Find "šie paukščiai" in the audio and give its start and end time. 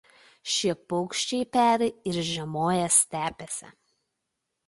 0.53-1.47